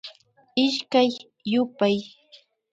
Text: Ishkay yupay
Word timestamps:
Ishkay 0.63 1.09
yupay 1.51 1.97